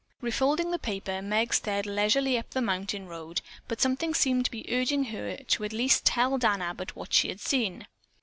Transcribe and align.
Refolding 0.19 0.71
the 0.71 0.79
paper, 0.79 1.21
Meg 1.21 1.53
started 1.53 1.87
leisurely 1.87 2.35
up 2.35 2.49
the 2.49 2.59
mountain 2.59 3.07
road, 3.07 3.39
but 3.67 3.79
something 3.79 4.15
seemed 4.15 4.45
to 4.45 4.49
be 4.49 4.65
urging 4.71 5.03
her 5.03 5.37
to 5.37 5.63
at 5.63 5.73
least 5.73 6.05
tell 6.05 6.39
Dan 6.39 6.59
Abbott 6.59 6.95
what 6.95 7.13
she 7.13 7.27
had 7.29 7.39
seen. 7.39 7.85